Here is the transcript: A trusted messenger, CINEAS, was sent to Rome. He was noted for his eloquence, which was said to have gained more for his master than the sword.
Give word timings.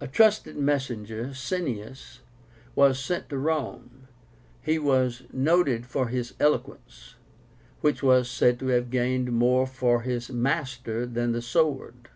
A 0.00 0.08
trusted 0.08 0.56
messenger, 0.56 1.32
CINEAS, 1.34 2.18
was 2.74 2.98
sent 2.98 3.28
to 3.28 3.38
Rome. 3.38 4.08
He 4.60 4.76
was 4.76 5.22
noted 5.32 5.86
for 5.86 6.08
his 6.08 6.34
eloquence, 6.40 7.14
which 7.80 8.02
was 8.02 8.28
said 8.28 8.58
to 8.58 8.66
have 8.74 8.90
gained 8.90 9.30
more 9.30 9.68
for 9.68 10.00
his 10.00 10.30
master 10.32 11.06
than 11.06 11.30
the 11.30 11.40
sword. 11.42 12.08